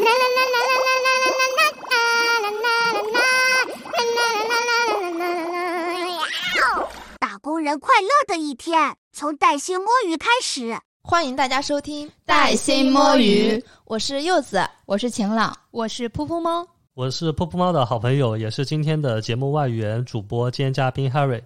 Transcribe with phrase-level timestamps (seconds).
[7.18, 10.78] 打工人快乐的一天，从带薪摸鱼开始。
[11.02, 21.42] 欢迎大家收听带薪摸鱼，我是柚子，我是晴朗，我是噗噗猫，我是噗噗猫的好朋友，也是今天的节目外援主播兼嘉宾 Harry。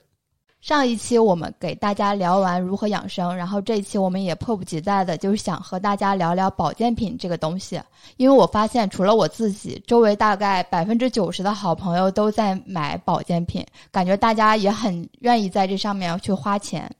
[0.65, 7.79] 上一期我们给大家聊完如何养生，然后这一期我们也迫不及待的就是想和大家聊聊保健品这个东西，
[8.17, 16.91] 因为我发现除了我自己，周围大概百分之九十的好朋友都在买保健品，感觉大家也很愿意在这上面去花钱。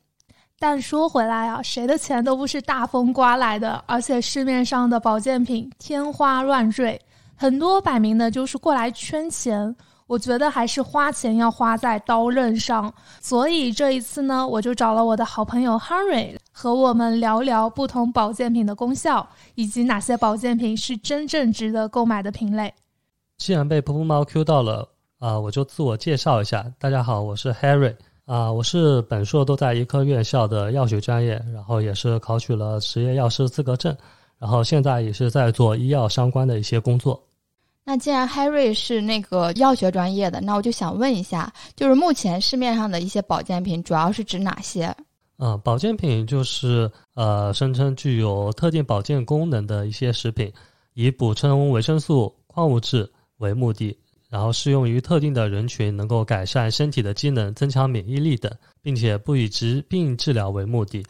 [0.59, 7.01] 但说回来啊，谁的钱都不是大风刮来的，而且市面上的保健品天花乱坠，
[7.35, 9.75] 很多摆明的就是过来圈钱。
[10.07, 22.73] 我觉得还是花钱要花在刀刃上，所以这一次呢，我就找了我的好朋友 Harry 和我们聊聊不同保健品的功效，以及哪些保健品是真正值得购买的品类。
[23.39, 24.87] 既然被噗噗猫 Q 到了
[25.19, 33.97] 啊，我就自我介绍一下，大家好，我是 Harry 啊，我是本硕都在医科院校的药学专业，然后也是考取了执业药师资格证，
[34.39, 37.19] 然后现在也是在做医药相关的一些工作。
[37.87, 44.95] 那既然 Harry 是那个药学专业的，那我就想问一下，就是目前市面上的一些保健品，主要是指哪些？
[45.37, 50.51] 嗯，保健品就是呃，声称具有特定保健功能的一些食品，
[50.95, 53.95] 以补充维生素、矿物质为目的，
[54.31, 61.05] 然后适用于特定的人群，能够改善身体的机能、增强免疫力等，并且不以疾病治疗为目的。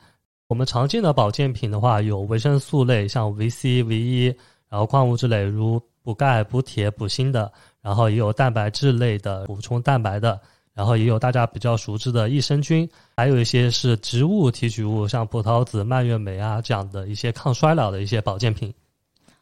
[0.48, 4.34] 我们常见的保健品的话，有维生素类，像维 C、维 E，
[4.69, 5.81] 然后矿物质类如。
[6.05, 10.38] 补钙、补铁、补锌的，然后也有蛋白质类的补充蛋白的，
[10.74, 18.72] 然后也有大家比较熟知的益生菌，还有一些是植物提取物，像葡萄籽、蔓越莓啊这样的一些抗衰老的一些保健品。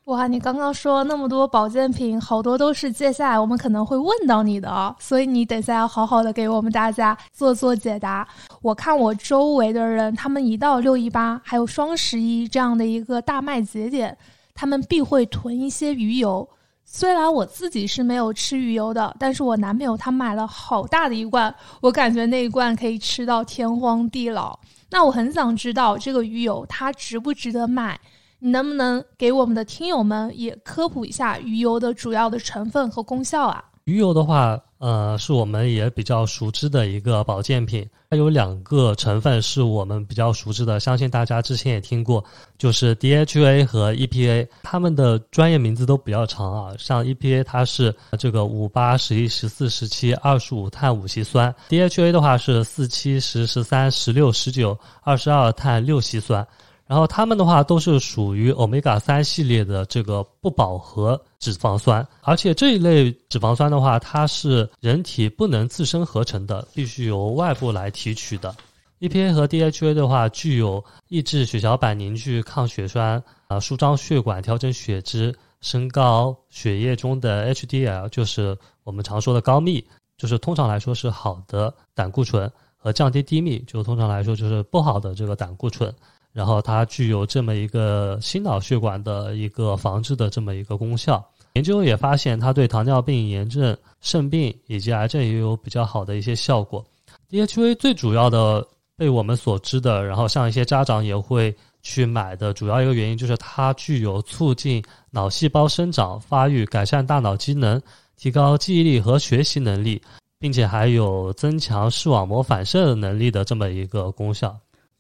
[0.07, 8.27] 哇，你刚刚说那么多保健品，好多都是接下来我们可能会问到你的哦，所以你等下要好好的给我们大家做做解答。
[8.63, 14.19] 我看我周围的人，他们一到六一八还有双十一这样的一个大卖节点。
[14.55, 16.49] 他们必会囤一些鱼油，
[16.85, 24.59] 虽然我自己是没有吃鱼油的，但是我男朋友他买了好大的一罐，我感觉那一罐可以吃到天荒地老。
[24.91, 27.99] 那我很想知道这个鱼油它值不值得买？
[28.41, 33.65] 你能不能给我们的听友们也科普一下鱼油的主要的成分和功效啊？
[33.85, 34.61] 鱼油的话。
[34.83, 37.89] 呃，是我们也比较熟知的一个保健品。
[38.11, 42.25] 它有两个成分是我们比较熟知的，相信大家之前也听过，
[42.59, 44.49] 就是 DHA 和 EPA。
[44.65, 56.45] 它们的专业名字都比较长啊，像 EPA 它是这个五八十一十四十七二十五碳五烯酸，DHA 的话是四七十十三十六十九二十二碳六烯酸。
[56.93, 68.55] 然后它们的话都是属于欧米伽三系列的这个不饱和脂肪酸，而且这一类脂肪酸的话，它是人体不能自身合成的，必须由外部来提取的。
[69.01, 78.55] EPA 和 DHA 的话，具有抑制血小板凝聚、抗血栓、啊舒张血管、调整血脂、升高血液中的 HDL，就是
[78.85, 79.83] 我们常说的高密，
[80.19, 85.91] 就是通常来说是好的胆固醇，和降低低密，就通常来说就是不好的这个胆固醇。
[86.33, 91.25] 然后它具有这么一个心脑血管的一个防治的这么一个功效。
[91.55, 96.83] 研究也发现，它对糖尿病、炎症、肾病以及癌症也有比较好的一些效果。
[97.31, 98.67] DHA 最主要的
[98.97, 107.81] 被我们所知的，然后像一些家长也会去买的主要一个原因，就是它具有促进脑细胞生长发育、改善大脑机能、
[108.17, 110.01] 提高记忆力和学习能力，
[110.39, 114.59] 并且还有增强视网膜反射能力的这么一个功效。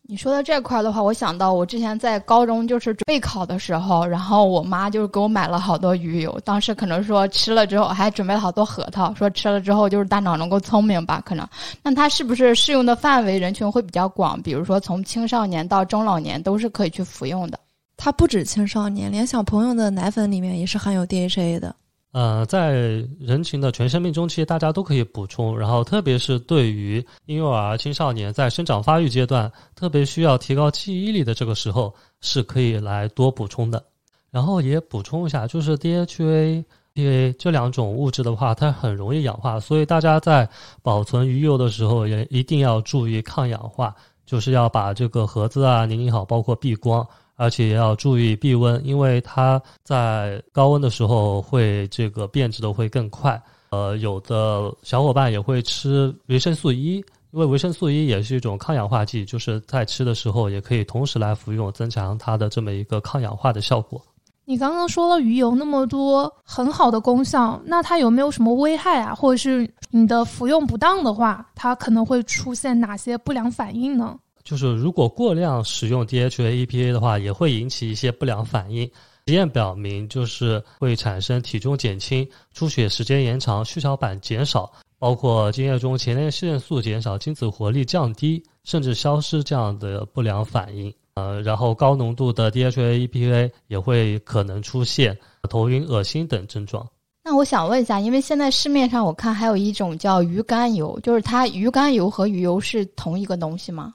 [0.08, 11.22] 你说到这块的话，我想到我之前在高中就是备考的时候，然后我妈就是给我买了好多鱼油，当时可能说吃了之后还准备了好多核桃，说吃了之后就是大脑能够聪明吧？
[11.24, 11.48] 可能，
[11.82, 14.42] 那它是不是适用的范围人群会比较广？
[14.42, 17.58] 比如说从青少年到中老年都是可以去服用的？
[17.96, 21.74] 它不止青少年，连小朋友的奶粉里面也是含有 DHA 的。
[22.12, 22.72] 呃，在
[23.18, 25.58] 人群的全生命周期，大家都可以补充。
[25.58, 33.82] 然后，特别是对于婴幼儿、青少年在生长发育阶段，特别需要提高记忆力的这个时候，是可以来多补充的。
[34.30, 36.62] 然后也补充一下，就是 DHA、
[36.94, 40.46] EPA 这两种物质的话，它很容易氧化，所以大家在
[40.82, 43.94] 保存鱼油的时候，也一定要注意抗氧化，
[44.26, 47.06] 就是要把这个盒子啊拧拧好，包括避光。
[47.36, 53.40] 而且也要注意避温，因为它在高温的时候会这个变质的会更快。
[53.70, 56.96] 呃，有的小伙伴也会吃维生素 E，
[57.30, 64.00] 因为维生素 E 也是一种抗氧化剂，就是在吃的时候也可以同时来服用，增强它的这么一个抗氧化的效果。
[64.44, 69.14] 你刚刚说了鱼油那么多很好的功效，那它有没有什么危害啊？
[69.14, 74.18] 或者是你的服用不当的话，它可能会出现哪些不良反应呢？
[74.44, 78.90] 就是如果过量使用 DHA、EPA 的话，也会引起一些不良反应。
[79.28, 90.92] 实验表明，就是会产生体重减轻、出血时间延长、血小板减少，包括精液中前列腺素减少、精子活力降低，甚至消失这样的不良反应。
[91.14, 95.16] 呃，然后高浓度的 DHA、EPA 也会可能出现
[95.48, 96.88] 头晕、恶心等症状。
[97.22, 103.94] 那我想问一下，因为现在市面上我看还有一种叫鱼肝油，就是它鱼肝油和鱼油是同一个东西吗？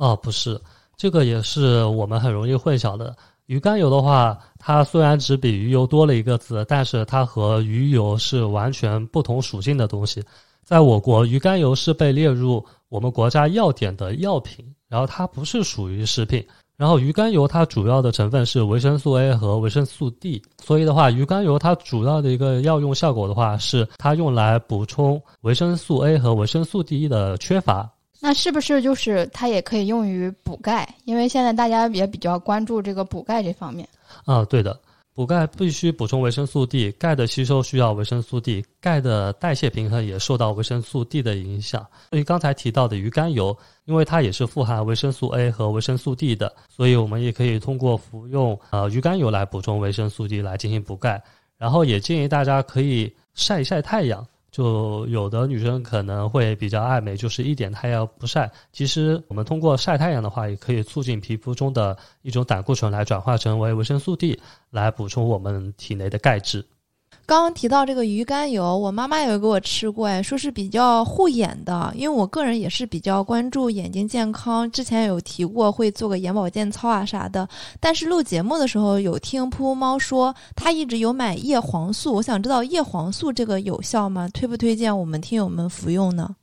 [0.00, 0.58] 哦，不是，
[0.96, 3.14] 这个也是我们很容易混淆的。
[3.44, 10.24] 鱼肝油的话，它虽然只比鱼油多了一个字，但是它和鱼油是完全不同属性的东西。
[10.64, 16.42] 在我国，鱼肝油是被列入我们国家药典的药品，然后它不是属于食品。
[16.78, 27.86] 然后鱼肝油它主要的成分是维生素 A 和维生素 D，所以的话，鱼肝油它主要的一个药用效果的话，是它用来补充维生素 A 和维生素 D 的缺乏。
[28.20, 30.86] 那是不是就是它也可以用于补钙？
[31.04, 33.88] 因为现在大家也比较关注这个补钙这方面。
[34.26, 34.78] 啊，对的，
[35.14, 41.86] 补钙必须补充维生素 D，钙的吸收需要维生素 D，钙的代谢平衡也受到维生素 D 的影响。
[42.10, 43.56] 所以刚才提到的鱼肝油，
[43.86, 51.22] 因为它也是富含维生素 A 和维生素 D 的，所以我们也可以通过服用呃鱼肝油来补充维生素 D 来进行补钙。
[51.56, 54.26] 然后也建议大家可以晒一晒太阳。
[54.50, 58.50] 就有的女生可能会比较爱美，就是一点太阳不晒。
[58.72, 66.66] 其实我们通过晒太阳的话，也可以促进皮肤中的一种胆固醇来转化成为维生素 D，来补充我们体内的钙质。
[67.30, 71.92] 刚刚提到这个鱼肝油，我妈妈有给我吃过，哎，说是比较护眼的。
[71.94, 77.48] 因为我个人也是比较关注眼睛健康，之前有提过会做个眼保健操啊啥的。
[77.78, 84.28] 但是录节目的时候有听噗噗猫说，他一直有买叶黄素，我想知道叶黄素这个有效吗？
[84.34, 86.34] 推不推荐我们听友们服用呢？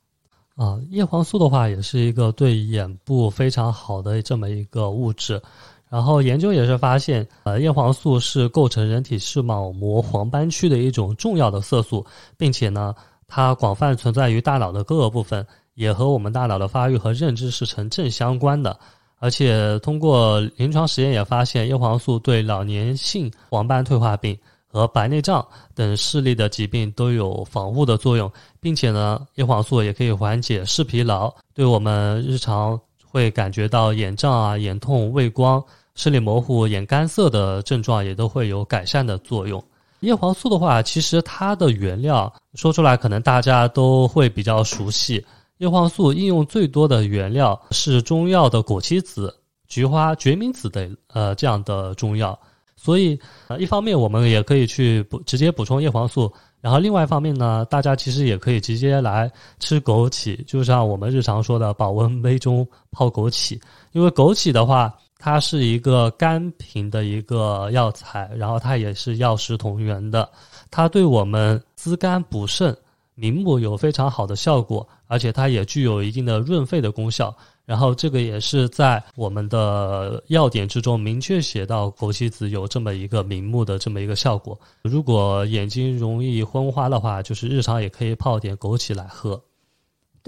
[0.56, 5.42] 啊，叶黄素的话也是一个对眼部非常好的这么一个物质。
[5.90, 12.04] 然后研究也是发现，呃，叶黄素是构成人体视网膜黄斑区的一种重要的色素，
[12.36, 12.94] 并且呢，
[13.26, 18.78] 它广泛存在于大脑的各个部分，也和我们大脑的发育和认知是成正相关的。
[19.20, 25.44] 而且通过临床实验也发现，叶黄素对老年性黄斑退化病和白内障
[25.74, 28.30] 等视力的疾病都有防护的作用，
[28.60, 32.78] 并且呢，叶黄素也可以缓解视疲劳，对我们日常
[33.10, 35.64] 会感觉到眼胀啊、眼痛、畏光。
[35.98, 39.62] 视力模糊、眼干涩的症状也都会有改善的作用。
[39.98, 45.26] 叶黄素的话，其实它的原料说出来可能大家都会比较熟悉。
[45.56, 49.36] 叶黄素应用最多的原料是中药的枸杞子、
[49.66, 52.38] 菊花、决明子的呃这样的中药。
[52.76, 53.18] 所以
[53.48, 59.28] 呃，一方面我们也可以去补直接补充叶黄素，然后另外一方面呢，大家其实也可以直接来
[59.58, 63.60] 吃枸杞，就像我们日常说的保温杯中泡枸杞，
[63.90, 64.94] 因为枸杞的话。
[65.18, 70.28] 它是一个甘平的一个药材，然后它也是药食同源的，
[70.70, 72.76] 它对我们滋肝补肾、
[73.16, 77.34] 明目有非常好的效果，而且它也具有一定的润肺的功效。
[77.66, 84.58] 然后这个也是在我们的药典之中明确写到，枸杞子有这么一个明目的这么一个效果。
[84.80, 89.38] 如果眼睛容易昏花的话，就是日常也可以泡点枸杞来喝。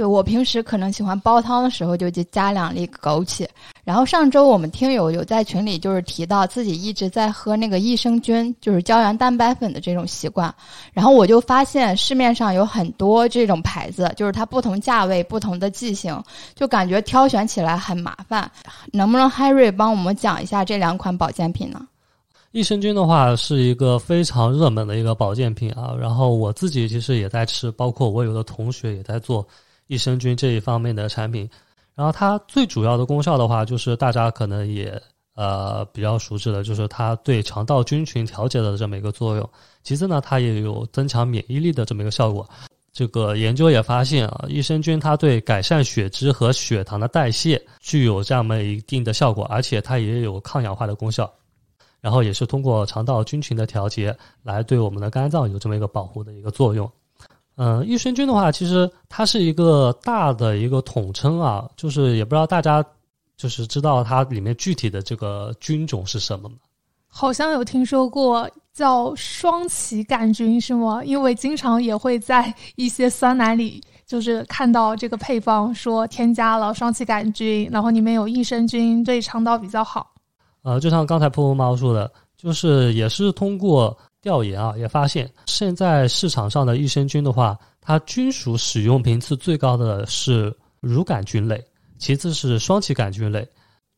[0.00, 3.46] 对我平时可能喜欢煲汤的时候就加两粒枸杞，
[3.84, 10.54] 然后上周我们听友有在群里就是提到自己一直在喝那个益生菌，就是胶原蛋白粉的这种习惯，
[10.94, 16.18] 然后我就发现市面上有很多这种牌子，就是它不同价位、不同的剂型，
[16.54, 18.50] 就感觉挑选起来很麻烦。
[18.94, 21.86] 能不能 Harry 帮我们讲一下这两款保健品呢？
[22.52, 29.46] 益生菌的话是一个非常热门的一个保健品啊，然后我自己其实也在吃，包括我有的同学也在做。
[29.90, 31.50] 益生菌这一方面的产品，
[31.96, 35.02] 然后它最主要的功效的话，就是大家可能也
[35.34, 39.50] 呃比较熟知的，就是它对肠道菌群调节的这么一个作用。
[39.82, 42.48] 其次呢，它也有增强免疫力的这么一个效果。
[42.92, 51.28] 这个研究也发现啊，益生菌它对改善血脂和血糖的代谢具有这么一定的效果，而且它也有抗氧化的功效。
[52.00, 56.90] 然后也是通过肠道菌群的调节来对我们的肝脏有这么一个保护的一个作用。
[57.62, 62.82] 嗯，益生菌的话，其实它是一个大的一个统称啊，就是也不知道大家
[63.36, 66.54] 就是知道它里面具体的这个菌种是什么吗？
[67.06, 71.04] 好像有听说过叫双歧杆菌是吗？
[71.04, 80.14] 因为经常也会在一些酸奶里，就是看到这个配方说添加了双歧杆菌，然后里面有益生菌，对肠道比较好。
[80.62, 82.10] 呃，就像刚才噗噗猫说的。
[82.42, 91.62] 就是也是通过调研啊，也发现现在市场上的益生菌的话，它菌属使用频次最高的是乳杆菌类，
[91.98, 93.46] 其次是双歧杆菌类。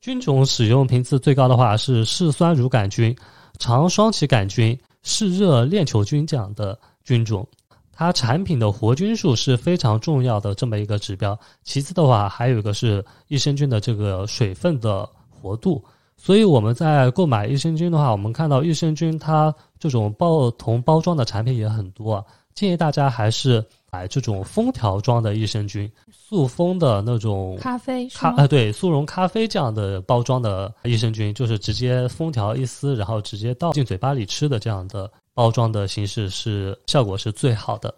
[0.00, 3.16] 菌种使用频次最高的话是嗜酸乳杆菌、
[3.58, 7.46] 长双歧杆菌、嗜热链球菌这样的菌种。
[7.92, 11.38] 它产品的活菌数是非常重要的这么一个指标。
[11.62, 15.84] 其次的话，还有一个是益生菌的这个水分的活度。
[16.24, 22.24] 所以我们在购买益生菌的话，我们看到益生菌它这种包同包装的产品也很多啊。
[22.54, 37.92] 建议大家还是买这种封条装的益生菌，塑封的那种咖啡咖啊，对，速溶咖啡这样的包装的益生菌，就是直接封条一撕，然后直接倒进嘴巴里吃的这样的包装的形式是效果是最好的。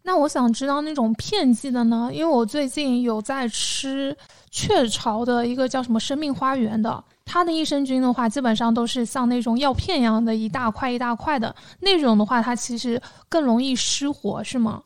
[0.00, 2.08] 那我想知道那种片剂的呢？
[2.12, 4.16] 因为我最近有在吃
[4.52, 7.02] 雀巢的一个叫什么生命花园的。
[7.28, 14.82] 它的益生菌的话，基本上都是像那种药片一样的一大块一大块的那种的话，它其实更容易失活，是吗？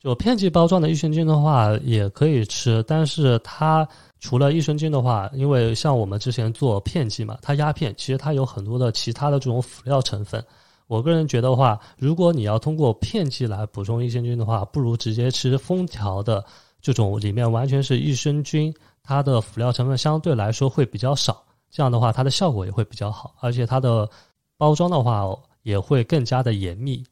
[0.00, 3.86] 就片剂包装的益生菌的话，也可以吃，但是它
[4.18, 10.42] 除了益生菌的话，因为像我们之前做片剂嘛，它压片，其实它有很多的其他的这种辅料成分。
[10.86, 16.42] 我个人觉得话，如果你要通过片剂来补充益生菌的话，不如直接吃封条的
[16.80, 18.72] 这种，里面完全是益生菌，
[19.02, 21.42] 它的辅料成分相对来说会比较少。
[21.70, 24.08] 这样的话，它的效果也会比较好，而且它的
[24.56, 25.24] 包装的话
[25.62, 27.04] 也会更加的严密，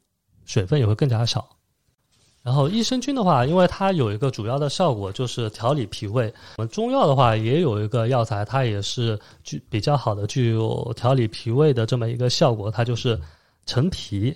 [0.45, 1.47] 水分也会更加少。
[2.41, 6.33] 然后益生菌的话，因为它有一个主要的效果就是调理脾胃。
[6.57, 13.19] 我们中药的话也有一个药材，它也是具比较好的具有调理脾胃的这么一个效果，它就是
[13.65, 14.35] 陈皮。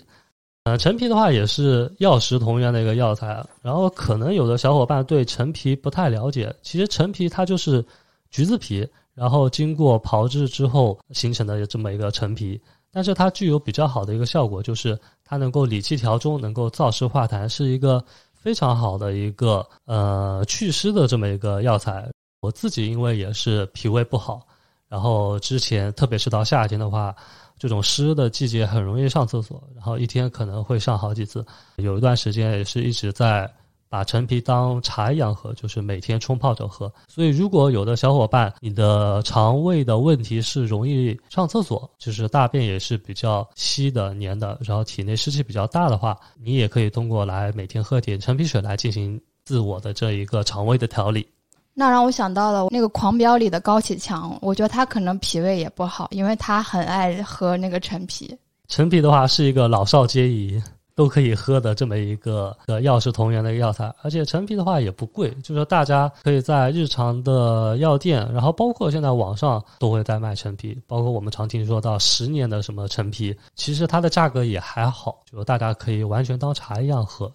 [0.65, 3.43] 呃，陈皮的话也是药食同源的一个药材。
[3.61, 7.83] 然后可能有的小伙伴对陈皮不太了解，其实陈皮它就是
[8.29, 8.87] 橘子皮。
[9.21, 12.59] 然后经过炮制之后形成的这么一个陈皮，
[12.91, 22.09] 但是它具有比较好的一个效果，就是它能够理气调中，能够燥湿化痰，是一个非常好的一个呃祛湿的这么一个药材。
[22.39, 24.41] 我自己因为也是脾胃不好，
[24.89, 27.15] 然后之前特别是到夏天的话，
[27.59, 33.47] 这种湿的季节很容易上厕所，然后一天可能会上好几次，有一段时间也是一直在。
[33.91, 36.89] 把陈皮当茶一样喝，就是每天冲泡着喝。
[37.09, 51.27] 所以，如果有的小伙伴你的肠胃的问题是容易上厕所，就是大便也是比较稀的、黏的，然后体内湿气比较大的话，你也可以通过来每天喝点陈皮水来进行自我的这一个肠胃的调理。
[51.73, 58.33] 那让我想到了那个《狂飙》里的高启强，我觉得他可能脾胃也不好，因为他很爱喝那个陈皮。
[58.69, 60.63] 陈皮的话是一个老少皆宜。
[61.01, 77.31] 都可以喝的这么一个呃药食同源的一个药材，而且陈皮的话也不贵，就是大家可以在日常的药店，然后包括现在网上都会在卖陈皮，包括我们常听说到十年的什么陈皮，其实它的价格也还好，就大家可以完全当茶一样喝。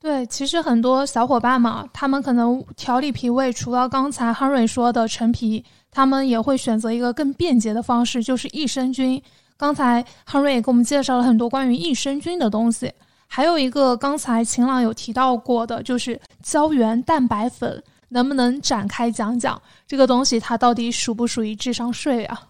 [0.00, 9.20] 对，其实很多小伙伴嘛，他们可能调理脾胃，除了刚才汉瑞说的陈皮，他们也会选择一个更便捷的方式，就是益生菌。
[9.60, 12.90] 刚才汉瑞也给我们介绍了很多关于益生菌的东西，
[13.26, 22.40] 还有一个刚才秦朗有提到过的，就是胶原蛋白粉，能不能展开讲讲这个东西它到底属不属于智商税啊？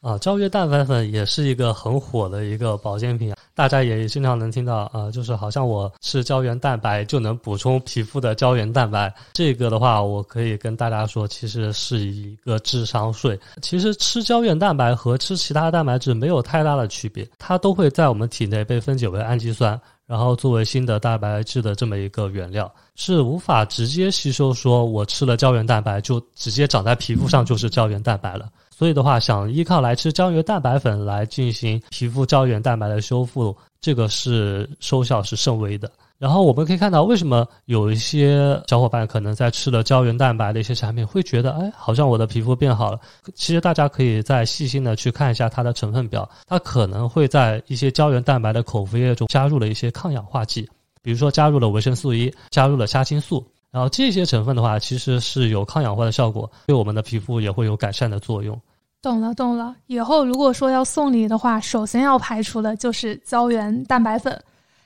[0.00, 9.10] 啊，胶原蛋白粉也是一个很火的一个保健品，大家也经常能听到啊，就是好像我吃胶原蛋白就能补充皮肤的胶原蛋白。
[9.32, 13.40] 这个的话，我可以跟大家说，其实是一个智商税。
[13.62, 24.52] 其实吃胶原蛋白和吃其他蛋白质没有太大的区别，它都会在我们体内被分解为氨基酸，然后作为新的蛋白质的这么一个原料，是无法直接吸收。
[24.52, 28.50] 说我吃了胶原蛋白就直接长在皮肤上就是胶原蛋白了。
[28.76, 35.90] 所以的话，想依靠来吃胶原蛋白粉来进行皮肤胶原蛋白的修复，这个是收效是甚微的。
[36.18, 43.00] 然后我们可以看到，为什么有一些小伙伴可能在吃了胶原蛋白的一些产品，会觉得，哎，好像我的皮肤变好了。
[43.34, 50.68] 其实大家可以再细心的去看一下它的成分表，它可能会在一些胶原蛋白的口服液中加入了一些抗氧化剂，
[51.00, 53.42] 比如说加入了维生素 E，加入了虾青素。
[53.76, 58.58] 然后这些成分的话，其实是有抗氧化的效果，对我们的皮肤也会有改善的作用。
[59.02, 59.76] 懂了，懂了。
[59.86, 64.34] 以后如果说要送礼的话，首先要排除的就是胶原蛋白粉。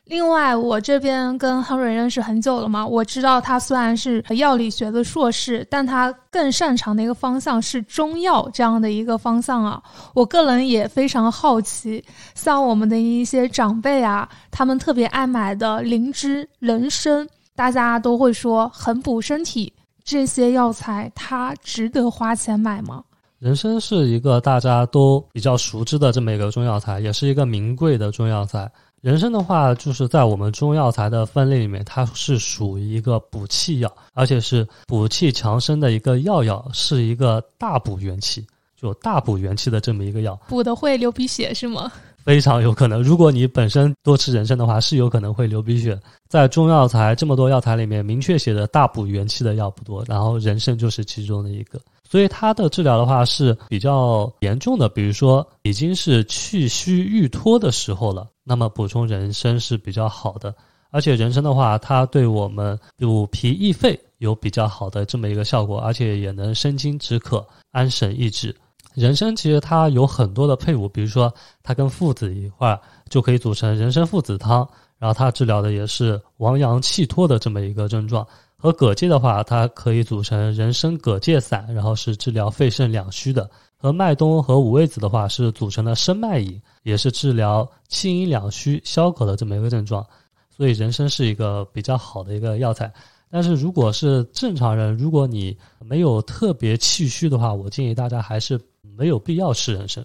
[0.07, 9.81] 另外，我这边跟亨瑞认识很久了嘛，我知道他虽然是药理学的硕士，但他更擅长的一个方向是中药这样的一个方向啊。
[10.15, 12.05] 我个人也非常好奇，
[12.35, 17.29] 像我们的一些长辈啊，他们特别爱买的灵芝、人参。
[17.61, 19.71] 大家都会说很补身体，
[20.03, 23.05] 这些药材它值得花钱买吗？
[23.39, 28.67] 人参是一个大家都比较熟知的这么一个中药材，也是一个名贵的中药材。
[29.03, 38.43] 人参的话，就是在我们中药材的分类里面，它是属于一个补气药，而且是补气强身的一个药药，是一个大补元气，
[38.75, 40.35] 就大补元气的这么一个药。
[40.49, 41.93] 补的会流鼻血是吗？
[42.25, 45.99] 非常有可能，如果你本身多吃人参的话，是有可能会流鼻血。
[46.29, 51.81] 在中药材这么多药材里面，明确写的大补元气的药不多，然后人参就是其中的一个。
[52.09, 60.55] 所以它的治疗的话是比较严重的，比如说已经是气虚欲脱的时候了，那么补充人参是比较好的。
[60.91, 68.55] 而且人参的话，它对我们补脾益肺有比较好的这么一个效果，而且也能生津止渴、安神益智。
[69.01, 72.79] 人参其实它有很多的配伍，比如说它跟附子一块儿
[73.09, 78.27] 就可以组成人参附子汤，然后它治疗的也是亡阳气脱的这么一个症状。
[78.59, 90.07] 和葛芥的话，它可以组成人参葛芥散，然后是治疗肺肾两虚的；和麦冬和五味子的话，是组成了生麦饮，也是治疗气阴两虚、消渴的这么一个症状。
[90.55, 92.93] 所以人参是一个比较好的一个药材。
[93.31, 98.61] 但是如果是正常人，如果你没有特别气虚的话，我建议大家还是
[99.01, 100.05] 没有必要吃人参。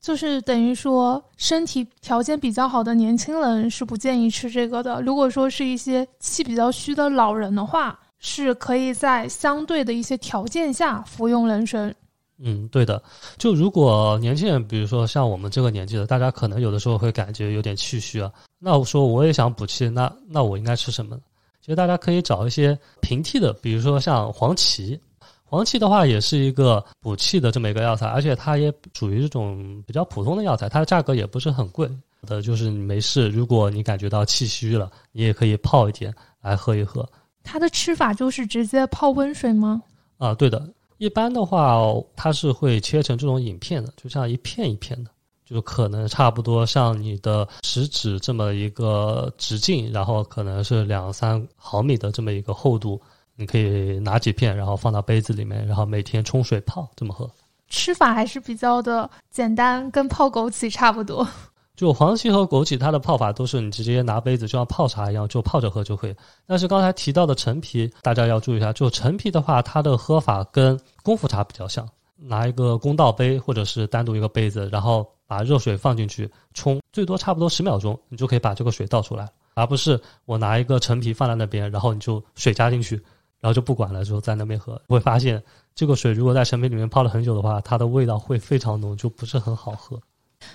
[0.00, 5.02] 就是等于说，身体条件比较好的年轻人是不建议吃这个的。
[5.02, 11.92] 如果说是一些气比较虚的老人的话，是可以在相对的一些条件下服用人参。
[12.38, 13.02] 嗯，对的。
[13.36, 18.30] 就如果年轻人，比如说像我们这个年纪的，大家可能有的时候会感觉有点气虚啊。
[18.60, 21.22] 那我说我也想补气，那那我应该吃什么呢？
[21.60, 25.00] 其实大家可以找一些平替的，比如说像黄芪。
[25.48, 31.88] 黄芪的话也是一个补气的这么一个药材，而且它也属于这种比较普通的药材，它的价格也不是很贵
[32.22, 32.42] 的。
[32.42, 36.12] 就是你没事，如果你感觉到气虚了，你也可以泡一点
[36.42, 37.08] 来喝一喝。
[37.44, 39.80] 它的吃法就是直接泡温水吗？
[40.18, 40.68] 啊，对的。
[40.98, 41.78] 一般的话，
[42.16, 45.10] 它是会切成这种饮片的，就像一片一片的，
[45.44, 53.00] 就可能差不多像你的食指这么一个直径，然后可能是两三毫米的这么一个厚度。
[53.36, 57.30] 你可以拿几片，然后放到杯子里面，然后每天冲水泡，这么喝。
[57.68, 61.26] 吃法还是比较的简单，跟泡枸杞差不多。
[61.74, 66.14] 就黄芪和枸杞，它的泡法都是你直接拿杯子，就像泡茶一样，就泡着喝就可以。
[66.46, 82.98] 但是刚才提到的陈皮，大家要注意一下，就陈皮的话，它的喝法跟功夫茶比较像，拿一个公道杯或者是单独一个杯子，然后把热水放进去冲，最多差不多十秒钟，你就可以把这个水倒出来，而不是我拿一个陈皮放在那边，然后你就水加进去。
[83.46, 85.40] 然后就不管了，就在那边喝，会发现
[85.72, 90.00] 这个水如果在陈皮里面泡了很久的话，它的味道会非常浓，就不是很好喝。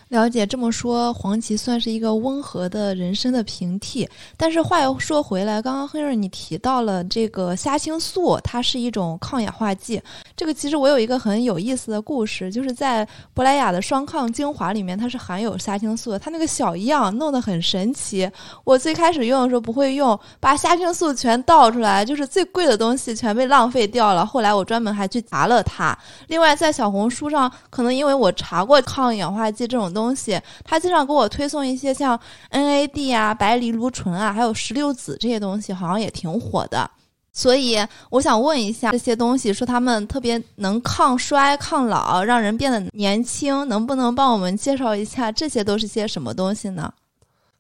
[0.10, 4.08] 了解这么说，黄芪算是一个温和的人参的平替。
[4.38, 10.02] 但是话又说回来，刚刚黑瑞你提到了这个虾青素，它是一种抗氧化剂。
[10.36, 16.20] 这个其实我有一个很有意思的故事，就是在珀莱雅的双抗精华里面，它是含有虾青素的。
[16.20, 18.30] 它那个小样弄得很神奇。
[18.66, 24.26] 我最开始用的时候不会用，把虾青素全倒出来，就是最贵的东西全被浪费掉了。
[24.26, 25.98] 后来我专门还去查了它。
[26.28, 32.20] 另外在小红书上，可能因为我查过抗氧化剂这种种东西，他经常给我推送一些像
[32.52, 36.90] NAD 啊、白藜芦醇啊，还有石榴籽这些东西，好像也挺火的。
[37.34, 37.78] 所以
[38.10, 46.94] 我想问一下，这些东西说他们特别能抗衰、抗老，让人变得年轻，能不能帮我们介绍一下这些都是些什么东西呢？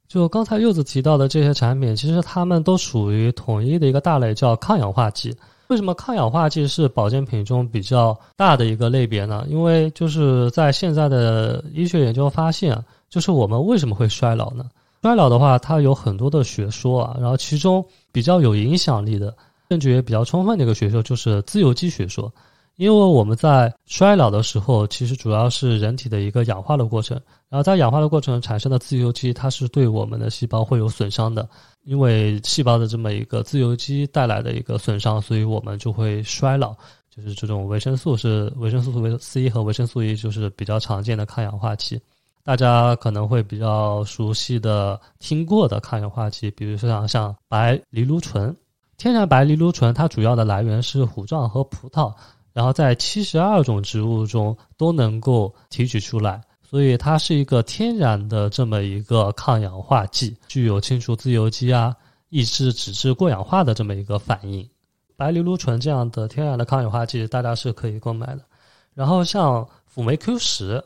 [0.09, 5.33] 就刚才柚子提到的这些产品，其实它们都属于统一的一个大类，叫抗氧化剂。
[5.71, 9.45] 为什么抗氧化剂是保健品中比较大的一个类别呢？
[9.47, 12.77] 因为就是在现在的医学研究发现，
[13.09, 14.65] 就是我们为什么会衰老呢？
[15.01, 17.81] 衰老的话，它有很多的学说啊，然后其中
[18.11, 19.33] 比较有影响力的、
[19.69, 22.29] 证据也比较充分的一个学说就是自由基学说。
[22.81, 27.15] 因为我们在衰老的时候，其实主要是人体的一个氧化的过程，
[27.47, 31.47] 然后在氧化的过程产生的自由基，它是对我们的细胞会有损伤的。
[31.83, 36.75] 因为细胞的这么一个自由基带来的一个损伤，所以我们就会衰老。
[37.15, 42.01] 就是这种维生素是维生素维 C 和维生素 E，就是比较常见的抗氧化剂。
[42.43, 48.57] 大家可能会比较熟悉的、听过的抗氧化剂，比如说像像白藜芦醇。
[48.97, 52.13] 天然白藜芦醇它主要的来源是虎状和葡萄，
[52.53, 56.41] 然后在七十二种植物中都能够提取出来。
[56.63, 61.93] 所以它是一个天然的这么一个抗氧化剂，具有清除自由基啊、
[62.29, 64.65] 抑制脂质过氧化的这么一个反应。
[65.17, 68.41] 白藜芦醇这样的天然的抗氧化剂，大家是可以购买的。
[68.93, 70.81] 然后像辅酶 Q 十，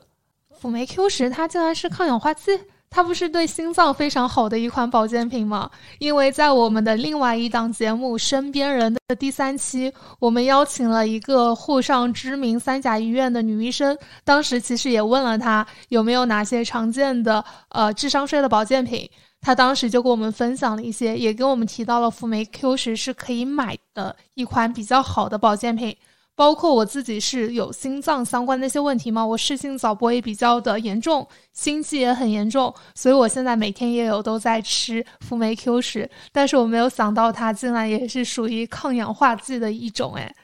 [0.50, 2.52] 辅酶 Q 十它竟然是抗氧化剂？
[2.90, 5.70] 它不是对心脏非常好的一款保健品吗？
[6.00, 19.10] 因为在我们的另外一档节目《身边人》的第三期，我们邀请了一个沪上知名三甲医院的女医生，当时其实也问了她有没有哪些常见的呃智商税的保健品，
[19.42, 25.96] 她当时就跟我们分享了一些，也跟我们提到了辅酶 Q 十是可以买的一款比较好的保健品。
[26.36, 40.36] 包括我自己是有心脏相关的一些问题嘛，我室性早搏也比较的严重，心悸也很严重，所以我现在每天也有都在吃辅酶 Q 十，但是我没有想到它竟然也是属于抗氧化剂的一种，哎，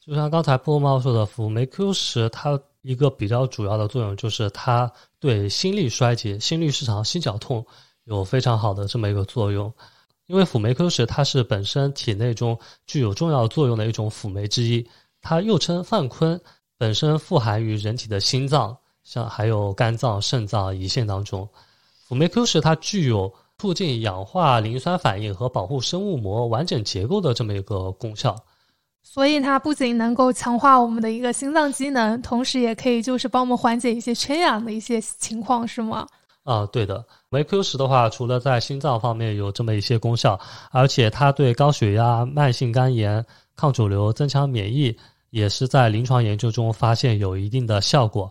[0.00, 7.66] 就像刚才波猫说的，辅酶 Q 十它一个比较主要的作用就是它对心力衰竭、心律失常、心绞痛
[8.04, 9.72] 有非常好的这么一个作用，
[10.26, 14.86] 因为辅酶 Q 十它是本身体内中具有重要作用的一种辅酶之一。
[15.22, 16.38] 它又称泛醌，
[16.76, 21.48] 本身富含于人体的心脏，像还有肝脏、肾脏、胰腺当中。
[22.06, 28.36] 辅酶 Q 十它具有促进氧化磷酸反应和保护生物膜完整结构的这么一个功效。
[29.04, 36.06] 所以它不仅能够强化我们的一个心脏机能，同时也可以就是帮我们缓解一些缺氧的一些情况，是吗？
[36.44, 37.00] 啊，对的。
[37.30, 40.38] 辅酶 Q 十的话，除了在心脏方面有这么一些功效，
[40.70, 44.96] 而且它对高血压、慢性肝炎、抗肿瘤、增强免疫。
[45.32, 48.30] 也是在临床研究中发现有一定的效果。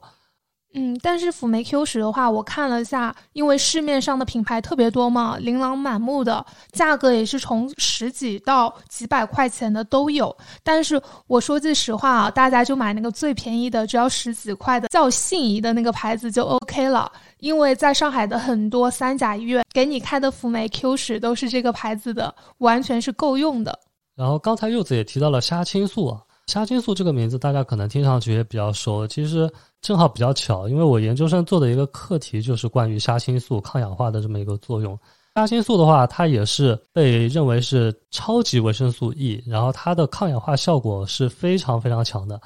[0.73, 10.33] 嗯，但是辅酶 Q 十的话，我看了下，因为市面上的品牌特别多嘛，琳琅满目的，价格也是从十几到几百块钱的都有。
[10.63, 17.11] 但是我说句实话啊，大家就买那个最便宜的，只要十几块的，叫信宜的那个牌子就 OK 了。
[17.39, 23.77] 因为在上海的很多三甲医院给你开的辅酶 Q 十都是这个牌子的，完全是够用的。
[24.15, 26.21] 然后刚才柚子也提到了虾青素啊。
[26.47, 29.07] 虾青素这个名字，大家可能听上去也比较熟。
[29.07, 29.49] 其实
[29.81, 34.97] 正好比较巧，因为我研究生做的一个课题就是关于虾青素抗氧化的这么一个作用。
[35.35, 42.41] 虾青素的话，它也是被认为是超级维生素 E，然后它的抗氧化效果是非常非常强的。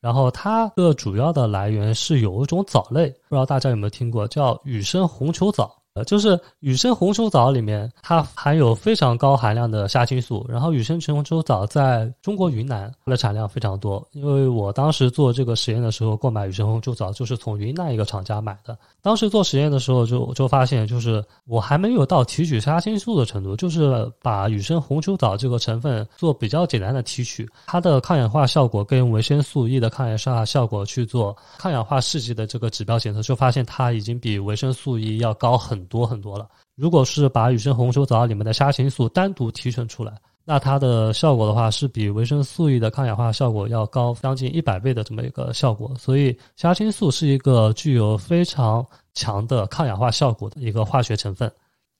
[0.00, 5.77] 然后它的主要的来源是有一种藻类，不知道大家有没有听过，叫雨生红球藻。
[6.04, 10.44] 就是羽生红球藻里面，它含有非常高含量的虾青素。
[10.48, 18.76] 然后羽生红球藻在中国云南它的产量非常多，因为我当时做这个实验的时候，购买羽生红球藻就是从云南一个厂家买的。
[19.00, 36.48] 当时做实验的时候，就就发现，就是我还没有到提取虾青素的程度，就是把羽生红球藻这个成分做比较简单的提取，它的抗氧化效果跟维生素 E 的抗氧化效果去做抗氧化试剂的这个指标检测，就发现它已经比维生素 E 要高很多很多了。
[36.76, 45.92] 如果是把雨生红球藻里面的虾青素单独提纯出来，那它的效果的话，是比维生素 E 的抗氧化效果要高将近一百倍的这么一个效果。
[45.98, 51.50] 所以虾青素是一个具有非常强的抗氧化效果的一个化学成分。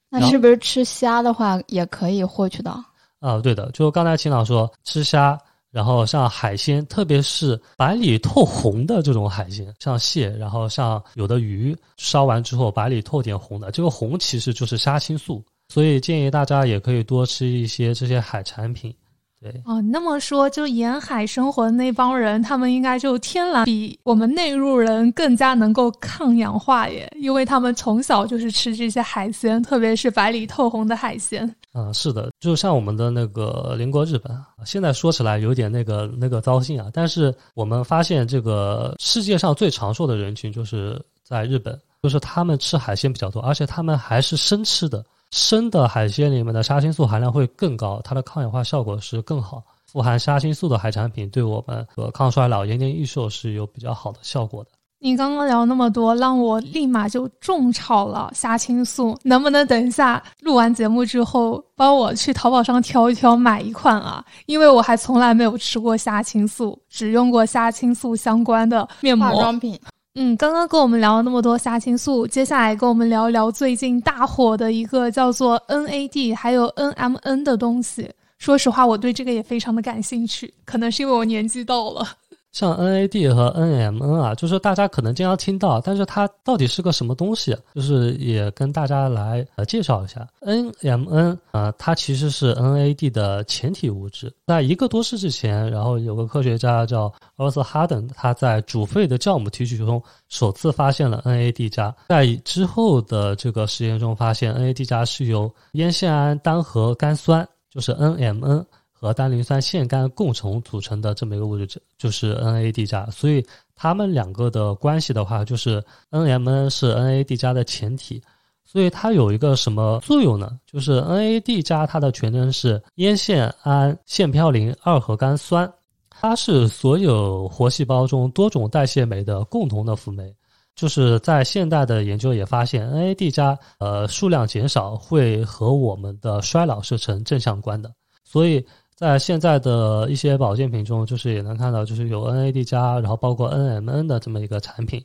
[0.09, 2.83] 那是不是吃虾的话也可以获取到？
[3.21, 5.39] 啊，对的，就刚才秦老说吃虾，
[5.71, 15.45] 然后像海鲜，特别是白里透红的这种海鲜，像蟹，然后像有的鱼烧完之后白里透点红的，这个红其实就是虾青素。
[15.69, 18.95] 所以建议大家也可以多吃一些这些海产品，
[19.41, 19.63] 对。
[19.65, 31.49] 哦，那么说就沿海生活的那帮人，他们应该就天然比我们内陆人更加能够抗氧化耶，因为他们从小就是吃这些海鲜，特别是白里透红的海鲜。
[31.75, 45.05] 嗯，是的，就像我们的那个邻国日本，现在说起来有点那个那个糟心啊，但是我们发现这个世界上最长寿的人群就是在日本，就是他们吃海鲜比较多，而且他们还是生吃的。
[45.31, 49.63] 生的海鲜里面的虾青素含量会更高，它的抗氧化效果是更好。
[49.87, 54.71] 富含虾青素的海产品对我们和抗衰老、延年益寿是有比较好的效果的。
[55.01, 59.17] 你刚刚聊那么多，让我立马就种草了虾青素。
[59.23, 64.25] 能不能等一下录完节目之后，帮我去淘宝上挑一挑买一款啊？
[64.47, 69.79] 因为我还从来没有吃过虾青素，只用过虾青素相关的面膜、化妆品。
[70.21, 78.11] 嗯，刚刚跟我们聊了那么多虾青素，接下来跟我们聊一聊最近大火的一个叫做 NAD 还有 NMN 的东西。
[78.37, 82.05] 说实话，我对这个也非常的感兴趣，可能是因为我年纪到了。
[82.51, 87.57] 像 NAD 和 NMN 啊，就是大家可能经常听到，但是它到底是个什么东西？
[87.75, 90.27] 就是也跟大家来呃介绍一下。
[90.41, 94.33] NMN 啊，它其实是 NAD 的前体物质。
[94.47, 101.95] 在一个多世纪前，然后有个科学家叫 Arthur Harden，他在煮沸的酵母提取中首次发现了 NAD 加。
[102.09, 108.65] 在之后的这个实验中，发现 NAD 加是由烟酰胺单核苷酸，就是 NMN。
[109.01, 113.07] 和单磷酸腺苷共同组成的这么一个物质，就是 NAD 加。
[113.07, 113.45] 所以
[113.77, 115.81] 它们两个的关系的话，就是
[116.11, 118.21] NMN 是 NAD 加的前体，
[118.65, 120.59] 所以它有一个什么作用呢？
[120.67, 125.73] 就是 NAD 加它的全称是烟酰胺腺嘌呤二核苷酸，
[126.11, 130.35] 它是所有活细胞中多种代谢酶的共同的辅酶。
[130.75, 137.93] 就是在现代的研究也发现，NAD 加呃数量减少会和我们的衰老是成正相关的。
[138.23, 138.65] 所以
[138.99, 145.01] 在现在的一些保健品中，就是也能看到，就是有 NAD 加，然后包括 NMN 的这么一个产品。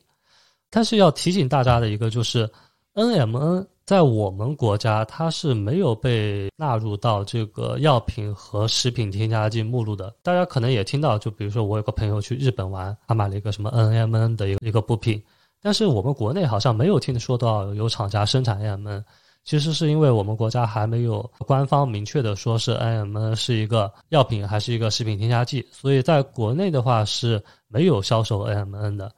[0.71, 2.49] 但是要提醒大家的一个就是
[2.95, 10.11] ，NMN 在我们国家它是没有被纳入到这个药品和食品添加剂目录的。
[10.23, 15.21] 大家可能也听到，就比如说我有个朋友去日本玩，他买了一个什么 NMN 的一个一个补品。
[15.61, 19.03] 但是我们国内好像没有听说到有厂家生产 AMN，
[19.43, 29.11] 其实是因为我们国家还没有官方明确的说是 N M N 是一个药品还是一个食品添加剂，所以在国内的话是没有销售 N M N 的。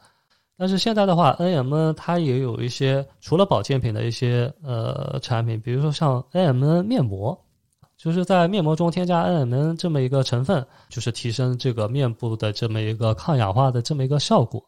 [0.57, 7.37] 但是现在的话，N M N 它也有一些除了保健品的一些呃产品，比如说像 AMN 面膜，
[7.97, 14.63] 就是在面膜中添加 AMN 这么一个成分，就是提升这个面部的这么一个抗氧化的这么一个效果。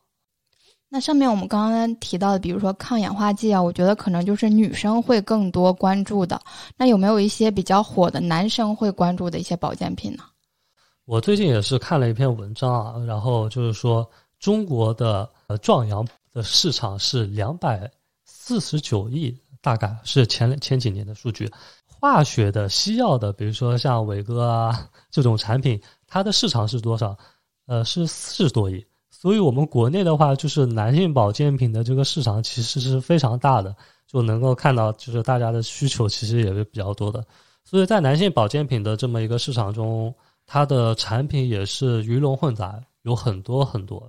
[0.89, 6.39] 那上面我们刚刚提到的，比如说抗氧化剂啊，我觉得可能就是女生会更多关注的。
[6.77, 10.23] 那有没有一些比较火的男生会关注的一些保健品呢？
[11.05, 17.89] 我最近也是看了一篇文章啊，然后就是说中国的呃壮阳的市场是两百
[18.23, 21.51] 四十九亿，大概是前前几年的数据。
[21.85, 27.17] 化学的、西药的，比如说像伟哥啊这种产品，它的市场是多少？
[27.65, 28.85] 呃，是四十多亿。
[29.19, 33.75] 所以，我们国内的话，就是男性保健品的这个市场其实是非常大的，
[34.05, 37.25] 就能够看到，就是大家的需求其实也是比较多的。
[37.63, 40.13] 所以在男性保健品的这么一个市场中，
[40.45, 44.07] 它的产品也是鱼龙混杂，有很多很多。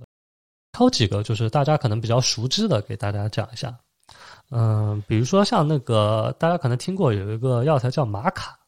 [0.73, 3.75] 挑几个就是大家可能比较熟知的，给大家讲一下。
[4.51, 8.59] 嗯，比如说像那个大家可能听过有一个药材叫玛卡，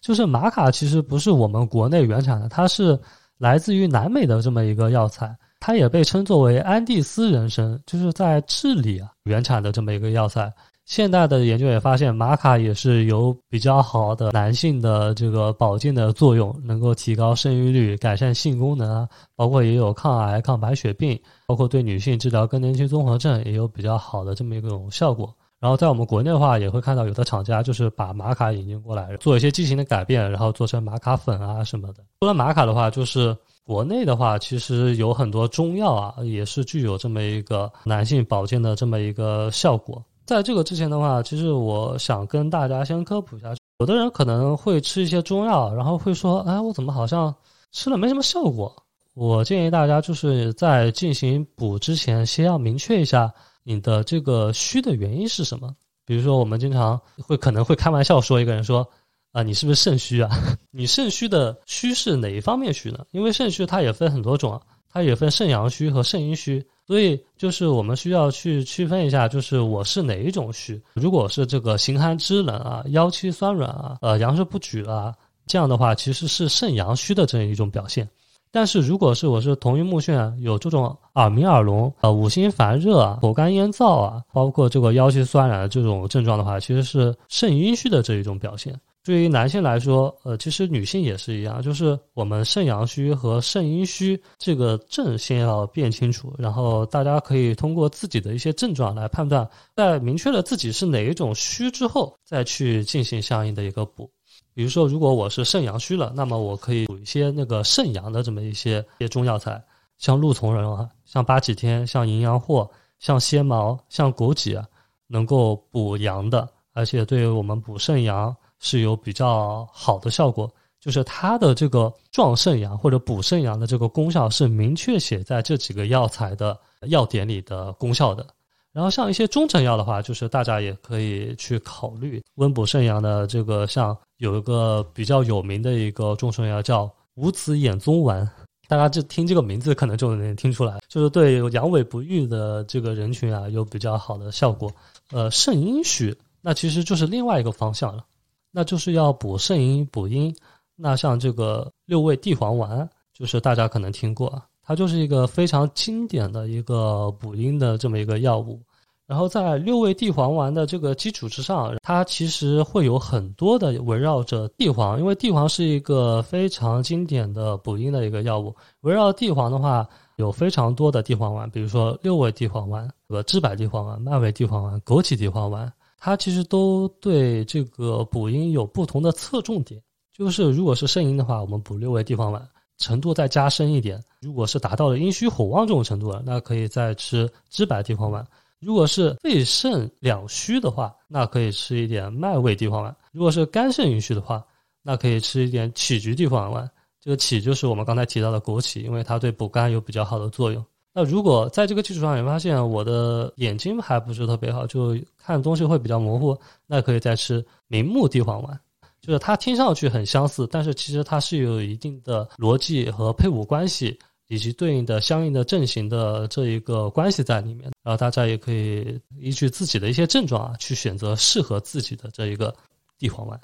[0.00, 2.98] 就是玛卡其实不是我们国内原产的，它是
[3.38, 5.32] 来自于南美的这么一个药材。
[5.64, 10.52] 它也被称作为安第斯人参，就是在智利啊原产的这么一个药材。
[10.86, 25.32] 现代的研究也发现，玛卡也是有比较好的男性的这个保健的作用，能够提高生育率、改善性功能啊，包括也有抗癌、抗白血病，包括对女性治疗更年期综合症也有比较好的这么一种效果。
[25.62, 32.02] 然后在我们国内的话，也会看到有的厂家就是把玛卡引进过来，做一些剂型的改变，然后做成玛卡粉啊什么的。
[32.20, 33.34] 除了玛卡的话，就是。
[33.64, 40.04] 国内的话，其实有很多中药啊，也是具有这么一个男性保健的这么一个效果。
[40.26, 47.32] 在这个之前的话，其实我想跟大家先科普一下，有的人可能会吃一些中药，然后会说：“哎，我怎么好像
[47.70, 48.74] 吃了没什么效果？”
[49.14, 55.74] 我建议大家就是在进行补之前，先要明确一下你的这个虚的原因是什么。
[56.04, 58.88] 比如说，我们经常会可能会开玩笑说一个人说。
[59.32, 60.28] 啊，你是不是肾虚啊？
[60.70, 62.98] 你肾虚的虚是哪一方面虚呢？
[63.12, 70.78] 因为肾虚它也分很多种啊，它也分肾阳虚和肾阴虚，所以就是我们需要去区分一下，就是我是哪一种虚。
[70.92, 75.14] 如果是这个形寒肢冷啊、腰膝酸软啊、呃阳寿不举啊，
[75.46, 78.06] 这样的话其实是肾阳虚的这样一种表现。
[78.52, 88.78] 但是如果是我是头晕目眩，有这种耳鸣耳聋、呃五心烦热啊、口干咽燥啊，包括这个腰膝酸软的这种症状的话，其实是肾阴虚的这一种表现。
[89.04, 104.08] 对于男性来说，呃，其实女性也是一样，就是我们肾阳虚和肾阴虚这个症先要辨清楚，然后大家可以通过自己的一些症状来判断，在明确了自己是哪一种虚之后，再去进行相应的一个补。
[104.54, 109.62] 比如说，如果我是肾阳虚了，那么我可以补一些那个肾阳的这么一些些中药材，
[109.98, 114.66] 像鹿从人啊，像八戟天，像淫羊藿，像蝎毛，像枸杞啊，
[115.06, 118.34] 能够补阳的，而且对于我们补肾阳。
[118.64, 128.24] 是有比较好的效果，就是它的这个壮肾阳或者补肾阳的这个功效是明确写在这几个药材的药典里的功效的。
[128.72, 138.28] 然后像一些中成药的话，就是大家也可以去考虑温补肾阳的这个，像有一个比较有名的一个中成药叫五子衍宗丸，
[138.68, 144.72] 大家就听这个名字可能就能听出来，就是对阳痿不育的这个人群啊有比较好的效果。
[145.10, 148.04] 呃，肾阴虚那其实就是另外一个方向了。
[148.50, 150.34] 那就是要补肾阴补阴，
[150.76, 158.60] 那像这个六味地黄丸，就是大家可能听过，它就是一个非常经典的一个补阴的这么一个药物。
[159.04, 168.54] 然后在六味地黄丸的这个基础之上，它其实会有很多的围绕着地黄，因为地黄是一个非常经典的补阴的一个药物。
[168.82, 175.70] 围绕地黄的话，有非常多的地黄丸，比如说六味地黄丸、和知柏地黄丸、麦味地黄丸、枸杞地黄丸。
[175.98, 179.82] 它其实都对这个补阴有不同的侧重点。
[180.16, 182.48] 就是如果是肾阴的话，我们补六味地黄丸，
[182.82, 188.26] 程度再加深一点；如果是达到了阴虚火旺这种程度了，那可以再吃知柏地黄丸。
[188.58, 194.44] 如果是肺肾两虚的话，那可以吃一点麦味地黄丸；如果是肝肾阴虚的话，
[194.82, 196.68] 那可以吃一点杞菊地黄丸。
[197.00, 200.64] 这个杞就是我们刚才提到的枸杞，因为它对补肝有比较好的作用。
[200.92, 208.60] 那如果在这个基础上，你发现我的眼睛还不是特别好，就看东西会比较模糊，那可以再吃明目地黄丸。
[209.02, 213.98] 就是它听上去很相似，但是其实它是有一定的逻辑和配伍关系。
[214.28, 222.54] 以及对应的相应的阵型的这一个关系在里面，然后大家也可以依据自己的一些症状啊，去选择适合自己的这一个
[222.96, 223.38] 地黄丸。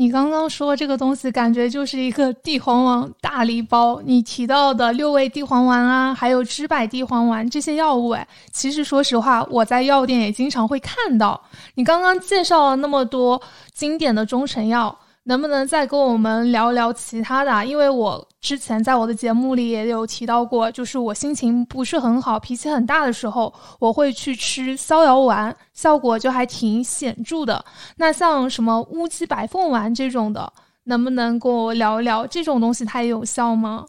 [0.00, 4.00] 你刚刚说这个东西，感觉就是一个地黄丸大礼包。
[4.04, 11.40] 你提到的六味地黄丸啊，还有知柏地黄丸这些药物，哎，其实说实话，我在药店也经常会看到。
[11.74, 13.42] 你刚刚介绍了那么多
[13.74, 14.96] 经典的中成药。
[15.28, 17.66] 能不能再跟我们聊聊其他的？
[17.66, 27.62] 因为我之前在我的节目里也有提到过，就是我心情不是很好、脾气很大的时候，我会去吃逍遥丸，效果就还挺显著的。
[27.94, 30.50] 那像什么乌鸡白凤丸这种的，
[30.84, 33.84] 能不能跟我聊一聊这种东西它也有效吗？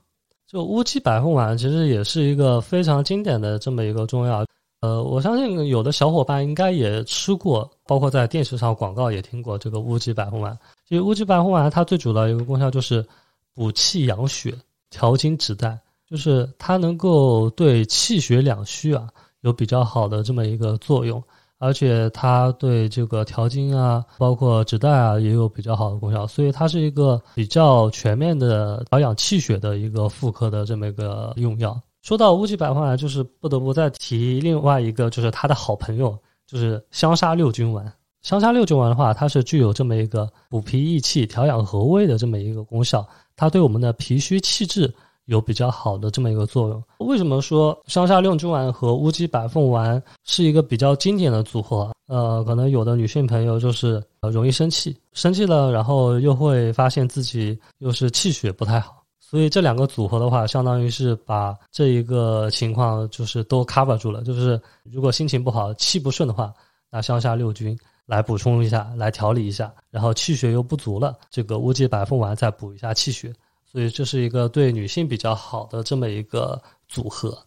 [0.45, 4.45] 就乌鸡白凤丸其实也是一个非常经典的这么一个中药。
[4.81, 10.57] 呃，我相信有的小伙伴应该也吃过，包括在电视上广告也听过这个乌鸡白凤丸。
[10.89, 13.05] 其实乌鸡白凤丸它最主要一个功效就是
[13.53, 14.51] 补气养血、
[14.89, 19.07] 调经止带，就是它能够对气血两虚啊
[19.41, 21.23] 有比较好的这么一个作用，
[21.59, 31.79] 而且它对这个调经啊，包括止带啊也有比较好的功效，所以它是一个比较全面的调养气血的一个妇科的这么一个用药。
[32.01, 37.93] 说到乌鸡白凤丸，就是不得不再提另外一个，就是他的好朋友，就是香砂六君丸。
[38.21, 44.93] 香砂六君丸的话，它是具有这么一个补脾益气、调养和胃的这么一个功效，它对我们的脾虚气滞
[45.25, 46.83] 有比较好的这么一个作用。
[46.97, 51.91] 为什么说香砂六君丸和乌鸡白凤丸是一个比较经典的组合？
[52.07, 59.03] 呃，可能有的女性朋友就是呃容易生气，生气了，然后又会发现自己又是气血不太好。
[59.19, 64.23] 所以这两个组合的话，相当于是把这一个情况就是都 cover 住了。
[64.23, 66.51] 就是如果心情不好、气不顺的话，
[66.89, 67.77] 那香砂六君
[68.09, 69.71] 来补充一下，来调理一下。
[69.91, 73.31] 然后气血又不足了，这个乌鸡白凤丸再补一下气血。
[73.71, 77.37] 所以这是一个对女性比较好的这么一个组合。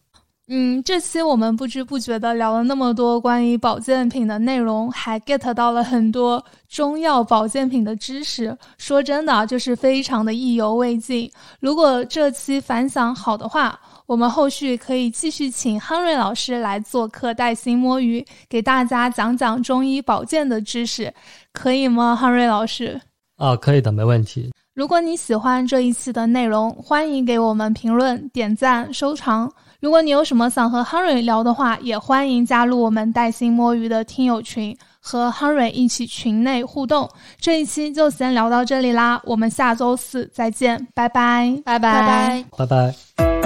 [0.55, 8.55] 嗯，这期我们不知不觉的聊了那么多关于保健品的内容，还 get 到了很多中药保健品的知识。
[8.77, 11.31] 说真的，就是非常的意犹未尽。
[11.59, 21.11] 如果这期反响好的话，我们后续可以继续请亨瑞老师来做客带薪摸鱼，给大家讲讲中医保健的知识，
[21.55, 22.15] 可以吗？
[22.15, 23.01] 亨瑞老师？
[23.39, 24.53] 啊，可以的，没问题。
[24.75, 29.51] 如果你喜欢这一期的内容，欢迎给我们评论、点赞、收藏。
[29.83, 37.11] 如果你有什么想和 Henry 聊的话，也欢迎加入我们带薪摸鱼的听友群，和 Henry 一起群内互动。
[37.41, 43.42] 这一期就先聊到这里啦，我们下周四再见，拜拜，拜拜，拜拜。